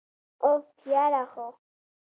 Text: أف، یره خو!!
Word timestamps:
أف، 0.49 0.67
یره 0.93 1.23
خو!! 1.31 1.47